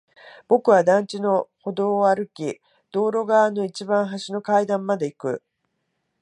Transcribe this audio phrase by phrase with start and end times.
[0.47, 2.59] 僕は団地の歩道を歩き、
[2.89, 5.43] 道路側の一番端の階段まで行く。